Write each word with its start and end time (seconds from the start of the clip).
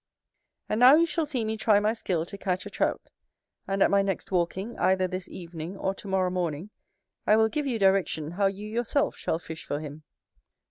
And 0.67 0.79
now 0.79 0.95
you 0.95 1.05
shall 1.05 1.27
see 1.27 1.45
me 1.45 1.57
try 1.57 1.79
my 1.79 1.93
skill 1.93 2.25
to 2.25 2.35
catch 2.35 2.65
a 2.65 2.71
Trout; 2.71 3.03
and 3.67 3.83
at 3.83 3.91
my 3.91 4.01
next 4.01 4.31
walking, 4.31 4.75
either 4.79 5.07
this 5.07 5.29
evening 5.29 5.77
or 5.77 5.93
to 5.93 6.07
morrow 6.07 6.31
morning, 6.31 6.71
I 7.27 7.35
will 7.35 7.49
give 7.49 7.67
you 7.67 7.77
direction 7.77 8.31
how 8.31 8.47
you 8.47 8.65
yourself 8.67 9.15
shall 9.15 9.37
fish 9.37 9.63
for 9.63 9.79
him. 9.79 10.01